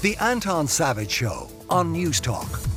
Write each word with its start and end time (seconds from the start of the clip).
The 0.00 0.16
Anton 0.18 0.68
Savage 0.68 1.10
Show 1.10 1.50
on 1.68 1.92
Newstalk. 1.92 2.68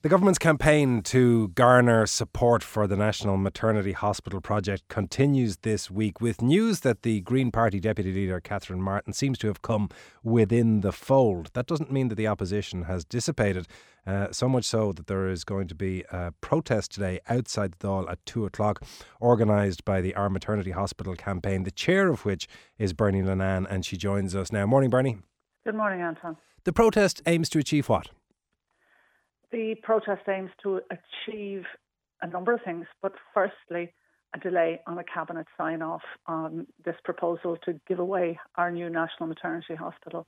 The 0.00 0.08
government's 0.08 0.38
campaign 0.38 1.02
to 1.02 1.48
garner 1.48 2.06
support 2.06 2.62
for 2.62 2.86
the 2.86 2.96
National 2.96 3.36
Maternity 3.36 3.92
Hospital 3.92 4.40
project 4.40 4.88
continues 4.88 5.58
this 5.58 5.90
week 5.90 6.22
with 6.22 6.40
news 6.40 6.80
that 6.80 7.02
the 7.02 7.20
Green 7.20 7.50
Party 7.50 7.80
Deputy 7.80 8.14
Leader 8.14 8.40
Catherine 8.40 8.80
Martin 8.80 9.12
seems 9.12 9.36
to 9.36 9.46
have 9.48 9.60
come 9.60 9.90
within 10.22 10.80
the 10.80 10.90
fold. 10.90 11.50
That 11.52 11.66
doesn't 11.66 11.92
mean 11.92 12.08
that 12.08 12.14
the 12.14 12.28
opposition 12.28 12.84
has 12.84 13.04
dissipated, 13.04 13.66
uh, 14.06 14.28
so 14.32 14.48
much 14.48 14.64
so 14.64 14.90
that 14.92 15.06
there 15.06 15.28
is 15.28 15.44
going 15.44 15.68
to 15.68 15.74
be 15.74 16.02
a 16.10 16.32
protest 16.40 16.92
today 16.92 17.20
outside 17.28 17.72
the 17.72 17.88
Dáil 17.88 18.10
at 18.10 18.24
two 18.24 18.46
o'clock, 18.46 18.82
organised 19.20 19.84
by 19.84 20.00
the 20.00 20.14
Our 20.14 20.30
Maternity 20.30 20.70
Hospital 20.70 21.14
campaign, 21.14 21.64
the 21.64 21.70
chair 21.70 22.08
of 22.08 22.24
which 22.24 22.48
is 22.78 22.94
Bernie 22.94 23.20
Linnane, 23.20 23.66
and 23.68 23.84
she 23.84 23.98
joins 23.98 24.34
us 24.34 24.50
now. 24.50 24.64
Morning, 24.64 24.88
Bernie. 24.88 25.18
Good 25.64 25.74
morning, 25.76 26.02
Anton. 26.02 26.36
The 26.64 26.74
protest 26.74 27.22
aims 27.26 27.48
to 27.50 27.58
achieve 27.58 27.88
what? 27.88 28.08
The 29.50 29.76
protest 29.82 30.28
aims 30.28 30.50
to 30.62 30.82
achieve 30.90 31.64
a 32.20 32.26
number 32.26 32.52
of 32.52 32.60
things, 32.62 32.86
but 33.00 33.12
firstly, 33.32 33.94
a 34.34 34.38
delay 34.38 34.80
on 34.86 34.98
a 34.98 35.04
cabinet 35.04 35.46
sign 35.56 35.80
off 35.80 36.02
on 36.26 36.66
this 36.84 36.96
proposal 37.02 37.56
to 37.64 37.80
give 37.88 37.98
away 37.98 38.38
our 38.56 38.70
new 38.70 38.90
National 38.90 39.26
Maternity 39.26 39.74
Hospital. 39.74 40.26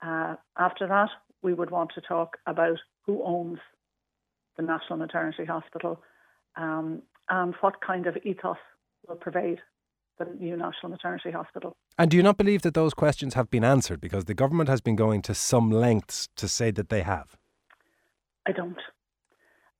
Uh, 0.00 0.36
after 0.58 0.86
that, 0.86 1.10
we 1.42 1.52
would 1.52 1.70
want 1.70 1.90
to 1.94 2.00
talk 2.00 2.38
about 2.46 2.78
who 3.04 3.22
owns 3.24 3.58
the 4.56 4.62
National 4.62 4.98
Maternity 4.98 5.44
Hospital 5.44 6.00
um, 6.56 7.02
and 7.28 7.54
what 7.60 7.80
kind 7.86 8.06
of 8.06 8.16
ethos 8.24 8.56
will 9.06 9.16
pervade 9.16 9.60
the 10.24 10.34
new 10.38 10.56
National 10.56 10.90
Maternity 10.90 11.30
Hospital. 11.30 11.76
And 11.98 12.10
do 12.10 12.16
you 12.16 12.22
not 12.22 12.36
believe 12.36 12.62
that 12.62 12.74
those 12.74 12.94
questions 12.94 13.34
have 13.34 13.50
been 13.50 13.64
answered? 13.64 14.00
Because 14.00 14.24
the 14.24 14.34
government 14.34 14.68
has 14.68 14.80
been 14.80 14.96
going 14.96 15.22
to 15.22 15.34
some 15.34 15.70
lengths 15.70 16.28
to 16.36 16.48
say 16.48 16.70
that 16.72 16.88
they 16.88 17.02
have. 17.02 17.36
I 18.46 18.52
don't. 18.52 18.78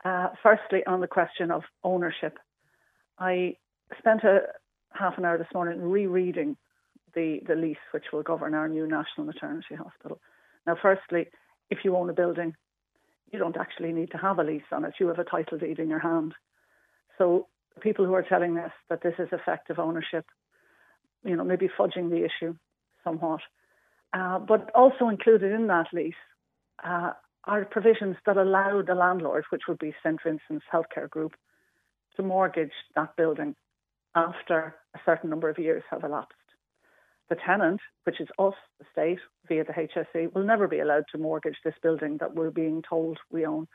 Uh, 0.04 0.28
firstly, 0.42 0.80
on 0.86 1.00
the 1.00 1.06
question 1.06 1.50
of 1.50 1.62
ownership, 1.84 2.38
I 3.18 3.56
spent 3.98 4.24
a 4.24 4.40
half 4.92 5.18
an 5.18 5.24
hour 5.24 5.38
this 5.38 5.46
morning 5.54 5.80
rereading 5.80 6.56
the, 7.14 7.40
the 7.46 7.54
lease 7.54 7.76
which 7.92 8.06
will 8.12 8.22
govern 8.22 8.54
our 8.54 8.68
new 8.68 8.86
National 8.86 9.26
Maternity 9.26 9.74
Hospital. 9.74 10.20
Now, 10.66 10.76
firstly, 10.80 11.26
if 11.70 11.78
you 11.84 11.96
own 11.96 12.10
a 12.10 12.14
building, 12.14 12.54
you 13.32 13.38
don't 13.38 13.56
actually 13.56 13.92
need 13.92 14.10
to 14.10 14.18
have 14.18 14.38
a 14.38 14.44
lease 14.44 14.62
on 14.72 14.84
it. 14.84 14.94
You 14.98 15.08
have 15.08 15.18
a 15.18 15.24
title 15.24 15.58
deed 15.58 15.78
in 15.78 15.88
your 15.88 15.98
hand. 15.98 16.34
So, 17.18 17.48
people 17.80 18.04
who 18.04 18.14
are 18.14 18.22
telling 18.22 18.58
us 18.58 18.72
that 18.88 19.02
this 19.02 19.14
is 19.18 19.28
effective 19.32 19.78
ownership, 19.78 20.26
you 21.24 21.36
know, 21.36 21.44
maybe 21.44 21.68
fudging 21.78 22.10
the 22.10 22.24
issue 22.24 22.54
somewhat. 23.04 23.40
Uh, 24.12 24.38
but 24.38 24.70
also 24.74 25.08
included 25.08 25.52
in 25.52 25.66
that 25.68 25.86
lease 25.92 26.14
uh, 26.84 27.12
are 27.44 27.64
provisions 27.64 28.16
that 28.26 28.36
allow 28.36 28.82
the 28.82 28.94
landlord, 28.94 29.44
which 29.50 29.62
would 29.68 29.78
be 29.78 29.94
St 30.04 30.20
Vincent's 30.22 30.64
Healthcare 30.72 31.08
Group, 31.08 31.32
to 32.16 32.22
mortgage 32.22 32.72
that 32.94 33.16
building 33.16 33.54
after 34.14 34.74
a 34.94 34.98
certain 35.06 35.30
number 35.30 35.48
of 35.48 35.58
years 35.58 35.82
have 35.90 36.04
elapsed. 36.04 36.36
The 37.30 37.36
tenant, 37.46 37.80
which 38.04 38.20
is 38.20 38.28
us, 38.38 38.54
the 38.78 38.84
state, 38.92 39.18
via 39.48 39.64
the 39.64 39.72
HSE, 39.72 40.34
will 40.34 40.44
never 40.44 40.68
be 40.68 40.80
allowed 40.80 41.04
to 41.12 41.18
mortgage 41.18 41.56
this 41.64 41.74
building 41.82 42.18
that 42.20 42.34
we're 42.34 42.50
being 42.50 42.82
told 42.86 43.18
we 43.30 43.46
own. 43.46 43.66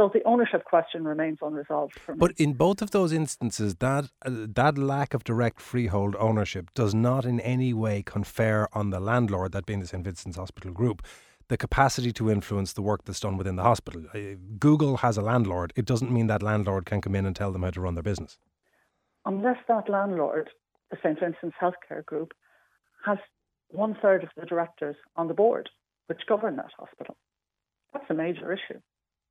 So 0.00 0.10
the 0.10 0.24
ownership 0.24 0.64
question 0.64 1.04
remains 1.04 1.40
unresolved. 1.42 1.92
But 2.16 2.32
in 2.38 2.54
both 2.54 2.80
of 2.80 2.90
those 2.90 3.12
instances, 3.12 3.74
that 3.80 4.04
uh, 4.24 4.30
that 4.54 4.78
lack 4.78 5.12
of 5.12 5.24
direct 5.24 5.60
freehold 5.60 6.16
ownership 6.18 6.70
does 6.72 6.94
not 6.94 7.26
in 7.26 7.38
any 7.40 7.74
way 7.74 8.02
confer 8.02 8.66
on 8.72 8.88
the 8.88 8.98
landlord, 8.98 9.52
that 9.52 9.66
being 9.66 9.80
the 9.80 9.86
St 9.86 10.02
Vincent's 10.02 10.38
Hospital 10.38 10.72
Group, 10.72 11.02
the 11.48 11.58
capacity 11.58 12.12
to 12.12 12.30
influence 12.30 12.72
the 12.72 12.80
work 12.80 13.04
that's 13.04 13.20
done 13.20 13.36
within 13.36 13.56
the 13.56 13.62
hospital. 13.62 14.06
Uh, 14.14 14.36
Google 14.58 14.96
has 14.98 15.18
a 15.18 15.22
landlord. 15.22 15.74
It 15.76 15.84
doesn't 15.84 16.10
mean 16.10 16.28
that 16.28 16.42
landlord 16.42 16.86
can 16.86 17.02
come 17.02 17.14
in 17.14 17.26
and 17.26 17.36
tell 17.36 17.52
them 17.52 17.62
how 17.62 17.70
to 17.70 17.82
run 17.82 17.92
their 17.92 18.02
business. 18.02 18.38
Unless 19.26 19.58
that 19.68 19.90
landlord, 19.90 20.48
the 20.90 20.96
St. 21.02 21.20
Vincent's 21.20 21.56
Healthcare 21.60 22.06
Group, 22.06 22.32
has 23.04 23.18
one 23.68 23.98
third 24.00 24.24
of 24.24 24.30
the 24.34 24.46
directors 24.46 24.96
on 25.16 25.28
the 25.28 25.34
board 25.34 25.68
which 26.06 26.20
govern 26.26 26.56
that 26.56 26.70
hospital. 26.78 27.18
That's 27.92 28.08
a 28.08 28.14
major 28.14 28.50
issue. 28.50 28.80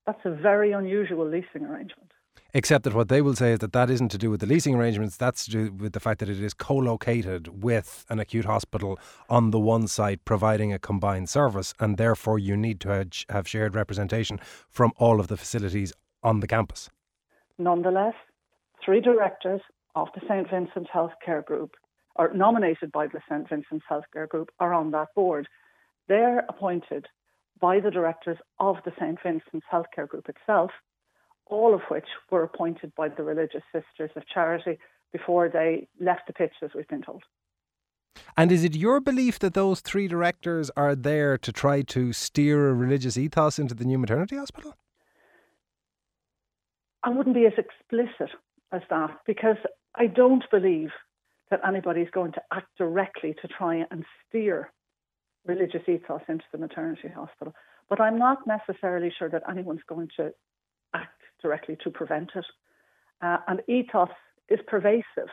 That's 0.10 0.26
a 0.26 0.32
very 0.32 0.72
unusual 0.72 1.24
leasing 1.24 1.68
arrangement. 1.68 2.14
Except 2.56 2.84
that 2.86 2.96
what 2.96 3.10
they 3.10 3.22
will 3.22 3.36
say 3.36 3.52
is 3.52 3.60
that 3.60 3.74
that 3.74 3.92
isn't 3.92 4.10
to 4.10 4.18
do 4.18 4.32
with 4.32 4.40
the 4.40 4.48
leasing 4.48 4.74
arrangements, 4.74 5.16
that's 5.18 5.46
to 5.46 5.52
do 5.52 5.72
with 5.72 5.94
the 5.94 6.00
fact 6.00 6.20
that 6.20 6.30
it 6.30 6.42
is 6.42 6.56
co 6.56 6.78
located 6.78 7.62
with 7.64 8.08
an 8.10 8.18
acute 8.18 8.46
hospital 8.46 8.98
on 9.30 9.52
the 9.52 9.60
one 9.60 9.88
site 9.88 10.26
providing 10.26 10.74
a 10.74 10.80
combined 10.80 11.30
service, 11.30 11.76
and 11.80 12.00
therefore 12.00 12.40
you 12.40 12.58
need 12.58 12.80
to 12.80 13.08
have 13.30 13.48
shared 13.48 13.76
representation 13.76 14.40
from 14.68 14.94
all 14.98 15.20
of 15.20 15.28
the 15.28 15.38
facilities 15.38 15.94
on 16.24 16.40
the 16.40 16.48
campus. 16.48 16.90
Nonetheless, 17.60 18.16
three 18.84 19.02
directors 19.02 19.62
of 19.94 20.08
the 20.16 20.22
St. 20.28 20.50
Vincent's 20.50 20.90
Healthcare 20.90 21.46
Group, 21.46 21.76
or 22.16 22.34
nominated 22.34 22.92
by 22.92 23.06
the 23.06 23.20
St. 23.30 23.48
Vincent's 23.48 23.86
Healthcare 23.88 24.28
Group, 24.28 24.50
are 24.60 24.74
on 24.74 24.90
that 24.90 25.10
board. 25.14 25.48
They're 26.08 26.40
appointed 26.50 27.06
by 27.60 27.80
the 27.80 27.92
directors 27.92 28.38
of 28.60 28.78
the 28.86 28.92
St. 29.00 29.18
Vincent's 29.22 29.66
Healthcare 29.72 30.08
Group 30.08 30.30
itself 30.30 30.72
all 31.50 31.74
of 31.74 31.82
which 31.90 32.06
were 32.32 32.44
appointed 32.44 32.94
by 32.96 33.10
the 33.10 33.24
Religious 33.24 33.64
Sisters 33.74 34.12
of 34.16 34.24
Charity 34.28 34.78
before 35.12 35.50
they 35.50 35.88
left 36.00 36.28
the 36.28 36.34
pitch, 36.34 36.54
as 36.62 36.70
we've 36.76 36.88
been 36.88 37.02
told. 37.02 37.24
And 38.38 38.52
is 38.52 38.64
it 38.64 38.76
your 38.76 39.00
belief 39.00 39.40
that 39.40 39.54
those 39.54 39.82
three 39.82 40.08
directors 40.08 40.70
are 40.78 40.96
there 40.96 41.38
to 41.40 41.52
try 41.52 41.82
to 41.84 42.14
steer 42.14 42.70
a 42.70 42.74
religious 42.74 43.18
ethos 43.18 43.60
into 43.60 43.74
the 43.74 43.86
new 43.86 43.98
maternity 43.98 44.38
hospital? 44.38 44.76
I 47.04 47.10
wouldn't 47.10 47.36
be 47.36 47.46
as 47.46 47.54
explicit 47.58 48.36
as 48.72 48.82
that 48.90 49.20
because 49.26 49.58
I 49.96 50.08
don't 50.08 50.44
believe 50.52 50.90
that 51.50 51.62
anybody's 51.68 52.10
going 52.12 52.34
to 52.34 52.42
act 52.54 52.68
directly 52.78 53.36
to 53.42 53.48
try 53.48 53.86
and 53.90 54.06
steer 54.28 54.72
religious 55.46 55.82
ethos 55.88 56.22
into 56.28 56.46
the 56.52 56.58
maternity 56.58 57.10
hospital. 57.14 57.54
But 57.90 58.00
I'm 58.00 58.20
not 58.20 58.40
necessarily 58.46 59.12
sure 59.18 59.30
that 59.30 59.44
anyone's 59.50 59.82
going 59.88 60.10
to 60.18 60.34
act 60.94 61.22
directly 61.42 61.78
to 61.84 61.90
prevent 61.90 62.32
it. 62.36 62.46
Uh, 63.22 63.38
and 63.48 63.62
ethos 63.68 64.10
is 64.50 64.60
pervasive. 64.68 65.30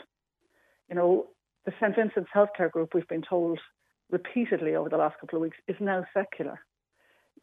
You 0.89 0.97
know, 0.97 1.27
the 1.65 1.73
St. 1.81 1.95
Vincent's 1.95 2.31
Healthcare 2.35 2.71
Group, 2.71 2.95
we've 2.95 3.09
been 3.09 3.25
told 3.29 3.59
repeatedly 4.11 4.75
over 4.75 4.89
the 4.89 4.97
last 4.97 5.19
couple 5.21 5.37
of 5.37 5.43
weeks, 5.43 5.57
is 5.69 5.77
now 5.81 6.05
secular. 6.15 6.61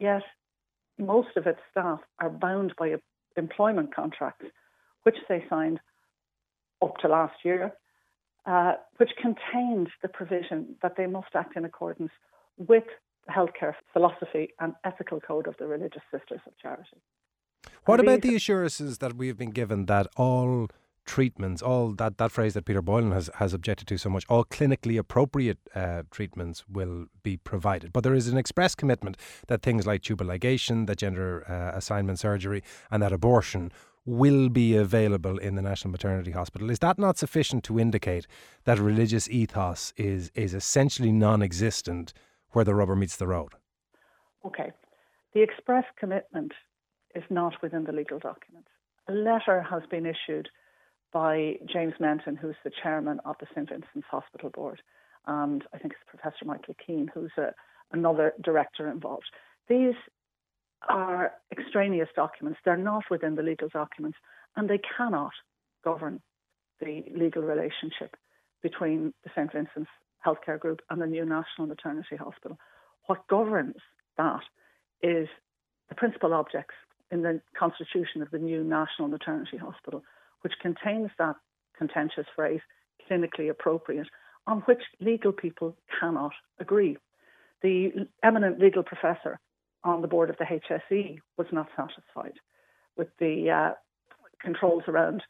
Yet 0.00 0.22
most 0.98 1.36
of 1.36 1.46
its 1.46 1.60
staff 1.70 2.00
are 2.20 2.30
bound 2.30 2.74
by 2.78 2.96
employment 3.36 3.94
contracts, 3.94 4.46
which 5.02 5.16
they 5.28 5.44
signed 5.48 5.80
up 6.82 6.96
to 6.98 7.08
last 7.08 7.34
year, 7.44 7.72
uh, 8.46 8.74
which 8.96 9.10
contained 9.20 9.88
the 10.02 10.08
provision 10.08 10.76
that 10.82 10.96
they 10.96 11.06
must 11.06 11.28
act 11.34 11.56
in 11.56 11.64
accordance 11.64 12.12
with 12.56 12.84
the 13.26 13.32
healthcare 13.32 13.74
philosophy 13.92 14.48
and 14.60 14.74
ethical 14.84 15.20
code 15.20 15.46
of 15.46 15.56
the 15.58 15.66
Religious 15.66 16.02
Sisters 16.10 16.40
of 16.46 16.52
Charity. 16.60 17.00
What 17.86 18.00
about 18.00 18.22
the 18.22 18.34
assurances 18.34 18.98
that 18.98 19.16
we 19.16 19.28
have 19.28 19.38
been 19.38 19.50
given 19.50 19.86
that 19.86 20.06
all 20.16 20.68
treatments, 21.06 21.62
all 21.62 21.92
that, 21.92 22.18
that 22.18 22.32
phrase 22.32 22.54
that 22.54 22.64
Peter 22.64 22.82
Boylan 22.82 23.12
has, 23.12 23.30
has 23.36 23.52
objected 23.52 23.86
to 23.88 23.98
so 23.98 24.08
much, 24.08 24.24
all 24.28 24.44
clinically 24.44 24.98
appropriate 24.98 25.58
uh, 25.74 26.02
treatments 26.10 26.64
will 26.68 27.06
be 27.22 27.36
provided. 27.36 27.92
But 27.92 28.04
there 28.04 28.14
is 28.14 28.28
an 28.28 28.38
express 28.38 28.74
commitment 28.74 29.16
that 29.48 29.62
things 29.62 29.86
like 29.86 30.02
tubal 30.02 30.26
ligation, 30.26 30.86
that 30.86 30.98
gender 30.98 31.44
uh, 31.48 31.76
assignment 31.76 32.18
surgery, 32.18 32.62
and 32.90 33.02
that 33.02 33.12
abortion 33.12 33.72
will 34.06 34.48
be 34.48 34.76
available 34.76 35.38
in 35.38 35.54
the 35.54 35.62
National 35.62 35.90
Maternity 35.90 36.32
Hospital. 36.32 36.70
Is 36.70 36.78
that 36.80 36.98
not 36.98 37.16
sufficient 37.16 37.64
to 37.64 37.80
indicate 37.80 38.26
that 38.64 38.78
religious 38.78 39.28
ethos 39.30 39.94
is, 39.96 40.30
is 40.34 40.52
essentially 40.52 41.12
non 41.12 41.42
existent 41.42 42.12
where 42.54 42.64
the 42.64 42.74
rubber 42.74 42.96
meets 42.96 43.16
the 43.16 43.26
road? 43.26 43.52
Okay. 44.44 44.72
The 45.34 45.42
express 45.42 45.84
commitment 45.98 46.52
is 47.14 47.24
not 47.30 47.54
within 47.62 47.84
the 47.84 47.92
legal 47.92 48.18
documents. 48.18 48.68
A 49.08 49.12
letter 49.12 49.62
has 49.62 49.82
been 49.90 50.06
issued 50.06 50.48
by 51.12 51.56
James 51.72 51.94
Menton, 52.00 52.36
who's 52.36 52.56
the 52.64 52.72
chairman 52.82 53.20
of 53.24 53.36
the 53.40 53.46
St 53.54 53.68
Vincent's 53.68 54.06
Hospital 54.10 54.50
Board, 54.50 54.82
and 55.26 55.64
I 55.72 55.78
think 55.78 55.92
it's 55.92 56.02
Professor 56.08 56.44
Michael 56.44 56.74
Keane, 56.84 57.10
who's 57.12 57.32
a, 57.38 57.52
another 57.92 58.32
director 58.42 58.90
involved. 58.90 59.30
These 59.68 59.94
are 60.88 61.32
extraneous 61.52 62.08
documents. 62.14 62.58
They're 62.64 62.76
not 62.76 63.04
within 63.10 63.36
the 63.36 63.42
legal 63.42 63.68
documents, 63.68 64.18
and 64.56 64.68
they 64.68 64.80
cannot 64.96 65.32
govern 65.84 66.20
the 66.80 67.04
legal 67.14 67.42
relationship 67.42 68.16
between 68.62 69.14
the 69.22 69.30
St 69.34 69.52
Vincent's 69.52 69.90
Healthcare 70.24 70.58
Group 70.58 70.80
and 70.90 71.00
the 71.00 71.06
new 71.06 71.24
National 71.24 71.66
Maternity 71.66 72.16
Hospital. 72.16 72.58
What 73.06 73.26
governs 73.28 73.76
that 74.16 74.40
is 75.02 75.28
the 75.88 75.94
principal 75.94 76.32
objects 76.32 76.74
in 77.10 77.22
the 77.22 77.40
constitution 77.58 78.22
of 78.22 78.30
the 78.30 78.38
new 78.38 78.64
National 78.64 79.08
Maternity 79.08 79.56
Hospital, 79.56 80.02
which 80.40 80.54
contains 80.60 81.10
that 81.18 81.36
contentious 81.76 82.26
phrase, 82.34 82.60
clinically 83.10 83.50
appropriate, 83.50 84.06
on 84.46 84.60
which 84.62 84.82
legal 85.00 85.32
people 85.32 85.76
cannot 86.00 86.32
agree. 86.58 86.96
the 87.62 88.06
eminent 88.22 88.60
legal 88.60 88.82
professor 88.82 89.40
on 89.84 90.02
the 90.02 90.08
board 90.08 90.28
of 90.28 90.36
the 90.36 90.44
HSE 90.44 91.18
was 91.38 91.46
not 91.50 91.68
satisfied 91.76 92.34
with 92.96 93.08
the 93.18 93.50
uh, 93.50 93.74
controls 94.40 94.82
around 94.86 95.22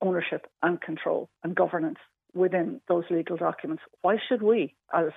ownership 0.00 0.46
and 0.62 0.80
control 0.80 1.28
and 1.42 1.54
governance 1.54 1.98
within 2.34 2.80
those 2.88 3.04
legal 3.10 3.36
documents. 3.36 3.82
Why 4.02 4.16
should 4.28 4.42
we, 4.42 4.74
as 4.92 5.10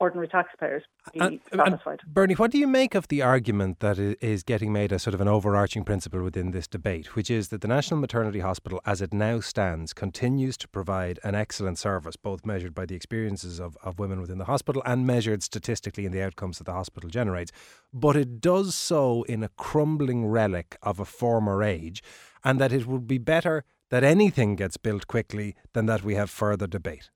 ordinary 0.00 0.28
taxpayers 0.28 0.82
be 1.12 1.20
and, 1.20 1.40
satisfied. 1.54 2.00
And 2.02 2.14
Bernie, 2.14 2.34
what 2.34 2.50
do 2.50 2.58
you 2.58 2.66
make 2.66 2.94
of 2.94 3.08
the 3.08 3.22
argument 3.22 3.80
that 3.80 3.98
is 3.98 4.42
getting 4.42 4.72
made 4.72 4.92
as 4.92 5.02
sort 5.02 5.14
of 5.14 5.20
an 5.20 5.28
overarching 5.28 5.84
principle 5.84 6.22
within 6.22 6.52
this 6.52 6.68
debate, 6.68 7.16
which 7.16 7.30
is 7.30 7.48
that 7.48 7.60
the 7.60 7.68
National 7.68 8.00
Maternity 8.00 8.40
Hospital, 8.40 8.80
as 8.86 9.02
it 9.02 9.12
now 9.12 9.40
stands, 9.40 9.92
continues 9.92 10.56
to 10.58 10.68
provide 10.68 11.18
an 11.24 11.34
excellent 11.34 11.78
service, 11.78 12.16
both 12.16 12.46
measured 12.46 12.74
by 12.74 12.86
the 12.86 12.94
experiences 12.94 13.58
of, 13.58 13.76
of 13.82 13.98
women 13.98 14.20
within 14.20 14.38
the 14.38 14.44
hospital 14.44 14.82
and 14.86 15.06
measured 15.06 15.42
statistically 15.42 16.06
in 16.06 16.12
the 16.12 16.22
outcomes 16.22 16.58
that 16.58 16.64
the 16.64 16.72
hospital 16.72 17.10
generates. 17.10 17.50
But 17.92 18.16
it 18.16 18.40
does 18.40 18.74
so 18.74 19.24
in 19.24 19.42
a 19.42 19.48
crumbling 19.50 20.26
relic 20.26 20.76
of 20.82 21.00
a 21.00 21.04
former 21.04 21.62
age, 21.62 22.02
and 22.44 22.60
that 22.60 22.72
it 22.72 22.86
would 22.86 23.06
be 23.08 23.18
better 23.18 23.64
that 23.90 24.04
anything 24.04 24.56
gets 24.56 24.76
built 24.76 25.06
quickly 25.06 25.56
than 25.72 25.86
that 25.86 26.04
we 26.04 26.14
have 26.14 26.30
further 26.30 26.66
debate 26.66 27.10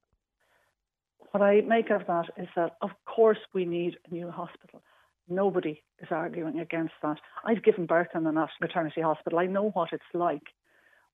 what 1.33 1.43
I 1.43 1.63
make 1.63 1.91
of 1.91 2.07
that 2.07 2.27
is 2.37 2.49
that, 2.57 2.77
of 2.83 2.91
course, 3.07 3.39
we 3.55 3.65
need 3.65 3.97
a 4.09 4.15
new 4.15 4.31
hospital. 4.31 4.83
Nobody 5.29 5.83
is 6.01 6.09
arguing 6.11 6.61
against 6.61 6.93
that. 7.03 7.19
I've 7.45 7.65
given 7.65 7.87
birth 7.87 8.09
in 8.15 8.25
the 8.25 8.31
National 8.31 8.59
Maternity 8.61 9.01
Hospital. 9.01 9.39
I 9.39 9.47
know 9.47 9.71
what 9.71 9.93
it's 9.93 10.03
like. 10.13 10.43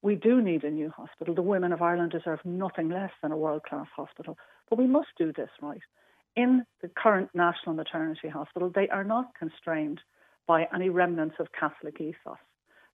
We 0.03 0.17
do 0.17 0.43
need 0.43 0.65
a 0.65 0.71
new 0.71 0.91
hospital. 0.91 1.35
The 1.35 1.43
women 1.43 1.73
of 1.73 1.83
Ireland 1.83 2.13
deserve 2.13 2.41
nothing 2.45 2.89
less 2.89 3.13
than 3.23 3.31
a 3.31 3.37
world 3.37 3.63
class 3.63 3.87
hospital. 3.95 4.37
But 4.69 4.79
we 4.79 4.87
must 4.87 5.09
do 5.17 5.33
this 5.33 5.51
right. 5.63 5.81
In 6.35 6.65
the 6.83 6.89
current 6.89 7.31
National 7.35 7.75
Maternity 7.75 8.29
Hospital, 8.29 8.71
they 8.75 8.89
are 8.89 9.05
not 9.05 9.35
constrained 9.39 10.01
by 10.47 10.67
any 10.75 10.89
remnants 10.89 11.37
of 11.39 11.53
Catholic 11.59 12.01
ethos. 12.01 12.39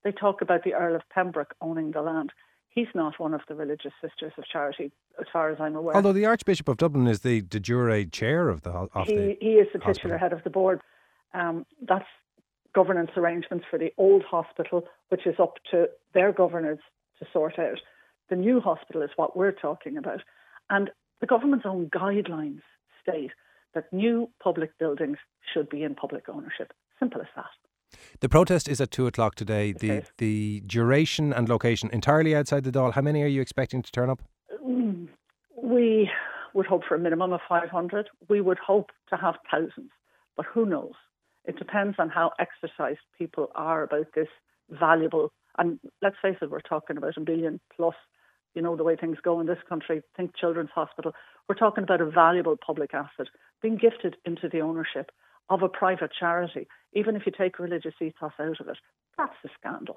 They 0.02 0.12
talk 0.12 0.42
about 0.42 0.64
the 0.64 0.74
Earl 0.74 0.96
of 0.96 1.08
Pembroke 1.08 1.54
owning 1.62 1.92
the 1.92 2.02
land. 2.02 2.32
He's 2.74 2.88
not 2.92 3.20
one 3.20 3.34
of 3.34 3.40
the 3.48 3.54
religious 3.54 3.92
sisters 4.02 4.32
of 4.36 4.44
charity, 4.46 4.90
as 5.20 5.26
far 5.32 5.50
as 5.50 5.58
I'm 5.60 5.76
aware. 5.76 5.94
Although 5.94 6.12
the 6.12 6.26
Archbishop 6.26 6.68
of 6.68 6.76
Dublin 6.76 7.06
is 7.06 7.20
the 7.20 7.40
de 7.42 7.60
jure 7.60 8.04
chair 8.06 8.48
of 8.48 8.62
the 8.62 8.70
of 8.70 9.06
he, 9.06 9.14
the 9.14 9.36
he 9.40 9.52
is 9.52 9.68
the 9.72 9.78
titular 9.78 10.18
hospital. 10.18 10.18
head 10.18 10.32
of 10.32 10.42
the 10.42 10.50
board. 10.50 10.80
Um, 11.34 11.66
that's 11.86 12.06
governance 12.74 13.12
arrangements 13.16 13.64
for 13.70 13.78
the 13.78 13.92
old 13.96 14.24
hospital, 14.24 14.84
which 15.10 15.24
is 15.24 15.36
up 15.38 15.54
to 15.70 15.86
their 16.14 16.32
governors 16.32 16.80
to 17.20 17.26
sort 17.32 17.60
out. 17.60 17.78
The 18.28 18.36
new 18.36 18.60
hospital 18.60 19.02
is 19.02 19.10
what 19.14 19.36
we're 19.36 19.52
talking 19.52 19.96
about, 19.96 20.22
and 20.68 20.90
the 21.20 21.28
government's 21.28 21.66
own 21.66 21.90
guidelines 21.90 22.62
state 23.00 23.30
that 23.74 23.92
new 23.92 24.30
public 24.42 24.76
buildings 24.78 25.18
should 25.52 25.68
be 25.68 25.84
in 25.84 25.94
public 25.94 26.28
ownership. 26.28 26.72
Simple 26.98 27.20
as 27.20 27.28
that. 27.36 27.44
The 28.20 28.28
protest 28.28 28.68
is 28.68 28.80
at 28.80 28.90
two 28.90 29.06
o'clock 29.06 29.34
today. 29.34 29.72
The 29.72 30.02
the 30.18 30.62
duration 30.66 31.32
and 31.32 31.48
location 31.48 31.90
entirely 31.92 32.34
outside 32.34 32.64
the 32.64 32.72
Dáil. 32.72 32.92
How 32.92 33.02
many 33.02 33.22
are 33.22 33.28
you 33.28 33.40
expecting 33.40 33.82
to 33.82 33.92
turn 33.92 34.10
up? 34.10 34.22
We 35.62 36.10
would 36.54 36.66
hope 36.66 36.82
for 36.88 36.94
a 36.94 36.98
minimum 36.98 37.32
of 37.32 37.40
500. 37.48 38.08
We 38.28 38.40
would 38.40 38.58
hope 38.58 38.90
to 39.10 39.16
have 39.16 39.34
thousands, 39.50 39.90
but 40.36 40.46
who 40.46 40.64
knows? 40.66 40.92
It 41.44 41.58
depends 41.58 41.96
on 41.98 42.08
how 42.08 42.32
exercised 42.38 43.00
people 43.18 43.50
are 43.54 43.82
about 43.82 44.06
this 44.14 44.28
valuable. 44.70 45.32
And 45.58 45.78
let's 46.00 46.16
face 46.22 46.36
it, 46.40 46.50
we're 46.50 46.60
talking 46.60 46.96
about 46.96 47.16
a 47.16 47.20
billion 47.20 47.60
plus. 47.74 47.94
You 48.54 48.62
know 48.62 48.76
the 48.76 48.84
way 48.84 48.94
things 48.94 49.18
go 49.22 49.40
in 49.40 49.46
this 49.46 49.58
country. 49.68 50.00
Think 50.16 50.36
Children's 50.36 50.70
Hospital. 50.74 51.12
We're 51.48 51.56
talking 51.56 51.82
about 51.82 52.00
a 52.00 52.08
valuable 52.08 52.56
public 52.56 52.94
asset 52.94 53.26
being 53.60 53.76
gifted 53.76 54.16
into 54.24 54.48
the 54.48 54.60
ownership 54.60 55.10
of 55.50 55.62
a 55.62 55.68
private 55.68 56.10
charity, 56.18 56.66
even 56.94 57.16
if 57.16 57.26
you 57.26 57.32
take 57.36 57.58
religious 57.58 57.94
ethos 58.00 58.32
out 58.40 58.60
of 58.60 58.68
it, 58.68 58.78
that's 59.18 59.34
a 59.44 59.48
scandal. 59.58 59.96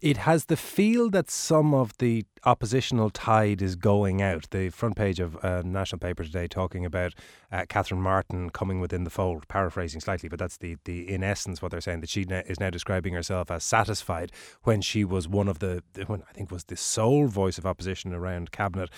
It 0.00 0.16
has 0.16 0.46
the 0.46 0.56
feel 0.56 1.10
that 1.10 1.30
some 1.30 1.74
of 1.74 1.96
the 1.98 2.24
oppositional 2.44 3.10
tide 3.10 3.60
is 3.60 3.76
going 3.76 4.22
out. 4.22 4.48
The 4.50 4.70
front 4.70 4.96
page 4.96 5.20
of 5.20 5.36
a 5.44 5.62
national 5.62 5.98
paper 5.98 6.24
today 6.24 6.48
talking 6.48 6.86
about 6.86 7.12
uh, 7.52 7.66
Catherine 7.68 8.00
Martin 8.00 8.48
coming 8.48 8.80
within 8.80 9.04
the 9.04 9.10
fold, 9.10 9.46
paraphrasing 9.48 10.00
slightly, 10.00 10.30
but 10.30 10.38
that's 10.38 10.56
the, 10.56 10.76
the 10.84 11.12
in 11.12 11.22
essence 11.22 11.60
what 11.60 11.72
they're 11.72 11.82
saying 11.82 12.00
that 12.00 12.08
she 12.08 12.22
is 12.22 12.58
now 12.58 12.70
describing 12.70 13.12
herself 13.12 13.50
as 13.50 13.64
satisfied 13.64 14.32
when 14.62 14.80
she 14.80 15.04
was 15.04 15.28
one 15.28 15.46
of 15.46 15.58
the, 15.58 15.82
when 16.06 16.22
I 16.28 16.32
think 16.32 16.50
was 16.50 16.64
the 16.64 16.76
sole 16.76 17.26
voice 17.26 17.58
of 17.58 17.66
opposition 17.66 18.14
around 18.14 18.52
cabinet. 18.52 18.88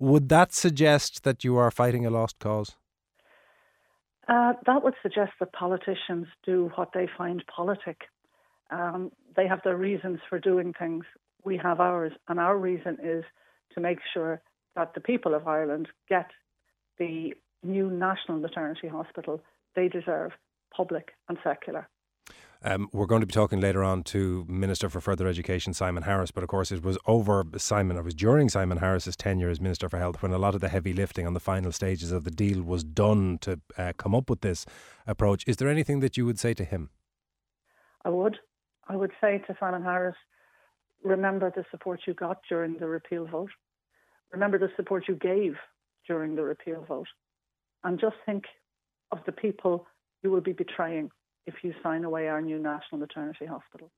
Would 0.00 0.28
that 0.30 0.52
suggest 0.52 1.22
that 1.22 1.44
you 1.44 1.56
are 1.56 1.70
fighting 1.70 2.04
a 2.04 2.10
lost 2.10 2.40
cause? 2.40 2.76
Uh, 4.28 4.54
that 4.66 4.82
would 4.82 4.94
suggest 5.02 5.32
that 5.40 5.52
politicians 5.52 6.26
do 6.44 6.70
what 6.76 6.90
they 6.94 7.08
find 7.18 7.44
politic. 7.46 8.02
Um, 8.70 9.12
they 9.36 9.46
have 9.46 9.60
their 9.64 9.76
reasons 9.76 10.20
for 10.28 10.38
doing 10.38 10.72
things. 10.78 11.04
We 11.44 11.58
have 11.58 11.80
ours, 11.80 12.12
and 12.28 12.40
our 12.40 12.56
reason 12.56 12.96
is 13.02 13.24
to 13.74 13.80
make 13.80 13.98
sure 14.14 14.40
that 14.76 14.94
the 14.94 15.00
people 15.00 15.34
of 15.34 15.46
Ireland 15.46 15.88
get 16.08 16.30
the 16.98 17.34
new 17.62 17.90
national 17.90 18.38
maternity 18.38 18.88
hospital 18.88 19.42
they 19.74 19.88
deserve, 19.88 20.32
public 20.74 21.12
and 21.28 21.36
secular. 21.42 21.88
Um, 22.66 22.88
we're 22.94 23.04
going 23.04 23.20
to 23.20 23.26
be 23.26 23.32
talking 23.32 23.60
later 23.60 23.84
on 23.84 24.02
to 24.04 24.46
Minister 24.48 24.88
for 24.88 25.02
Further 25.02 25.28
Education, 25.28 25.74
Simon 25.74 26.04
Harris. 26.04 26.30
But 26.30 26.42
of 26.42 26.48
course, 26.48 26.72
it 26.72 26.82
was 26.82 26.96
over 27.06 27.44
Simon, 27.58 27.98
it 27.98 28.04
was 28.04 28.14
during 28.14 28.48
Simon 28.48 28.78
Harris's 28.78 29.16
tenure 29.16 29.50
as 29.50 29.60
Minister 29.60 29.90
for 29.90 29.98
Health 29.98 30.22
when 30.22 30.32
a 30.32 30.38
lot 30.38 30.54
of 30.54 30.62
the 30.62 30.70
heavy 30.70 30.94
lifting 30.94 31.26
on 31.26 31.34
the 31.34 31.40
final 31.40 31.72
stages 31.72 32.10
of 32.10 32.24
the 32.24 32.30
deal 32.30 32.62
was 32.62 32.82
done 32.82 33.36
to 33.42 33.60
uh, 33.76 33.92
come 33.98 34.14
up 34.14 34.30
with 34.30 34.40
this 34.40 34.64
approach. 35.06 35.44
Is 35.46 35.58
there 35.58 35.68
anything 35.68 36.00
that 36.00 36.16
you 36.16 36.24
would 36.24 36.38
say 36.38 36.54
to 36.54 36.64
him? 36.64 36.88
I 38.02 38.08
would. 38.08 38.38
I 38.88 38.96
would 38.96 39.12
say 39.20 39.42
to 39.46 39.56
Simon 39.60 39.82
Harris, 39.82 40.16
remember 41.02 41.52
the 41.54 41.66
support 41.70 42.00
you 42.06 42.14
got 42.14 42.38
during 42.48 42.78
the 42.78 42.86
repeal 42.86 43.26
vote. 43.26 43.50
Remember 44.32 44.58
the 44.58 44.70
support 44.74 45.04
you 45.06 45.16
gave 45.16 45.56
during 46.08 46.34
the 46.34 46.42
repeal 46.42 46.82
vote. 46.88 47.08
And 47.82 48.00
just 48.00 48.16
think 48.24 48.44
of 49.12 49.18
the 49.26 49.32
people 49.32 49.86
you 50.22 50.30
will 50.30 50.40
be 50.40 50.54
betraying 50.54 51.10
if 51.46 51.54
you 51.62 51.74
sign 51.82 52.04
away 52.04 52.28
our 52.28 52.40
new 52.40 52.58
National 52.58 52.98
Maternity 52.98 53.46
Hospital. 53.46 53.90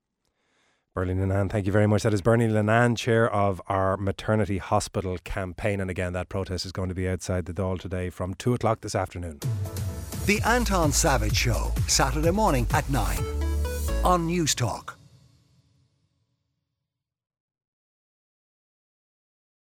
Bernie 0.94 1.14
Linnane, 1.14 1.50
thank 1.50 1.66
you 1.66 1.72
very 1.72 1.86
much. 1.86 2.04
That 2.04 2.14
is 2.14 2.22
Bernie 2.22 2.48
Linnane, 2.48 2.96
chair 2.96 3.30
of 3.30 3.60
our 3.66 3.98
maternity 3.98 4.56
hospital 4.56 5.18
campaign. 5.24 5.78
And 5.78 5.90
again, 5.90 6.14
that 6.14 6.30
protest 6.30 6.64
is 6.64 6.72
going 6.72 6.88
to 6.88 6.94
be 6.94 7.06
outside 7.06 7.44
the 7.44 7.52
Dáil 7.52 7.78
today 7.78 8.08
from 8.08 8.32
2 8.32 8.54
o'clock 8.54 8.80
this 8.80 8.94
afternoon. 8.94 9.40
The 10.24 10.40
Anton 10.46 10.92
Savage 10.92 11.36
Show, 11.36 11.72
Saturday 11.86 12.30
morning 12.30 12.66
at 12.72 12.88
9 12.88 13.18
on 14.04 14.26
Newstalk. 14.26 14.95